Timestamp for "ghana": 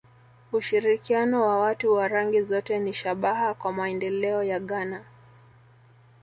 4.59-5.05